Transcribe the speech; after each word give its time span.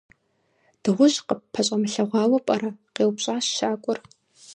-Дыгъужь 0.81 1.19
къыпӏэщӏэмылъэгъуауэ 1.27 2.39
пӏэрэ?- 2.45 2.71
къеупщӏащ 2.95 3.45
щакӏуэр. 3.55 3.99